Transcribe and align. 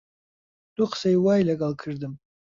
دوو 0.75 0.85
قسەی 0.91 1.17
وای 1.19 1.47
لەگەڵ 1.49 1.71
کردم 1.81 2.13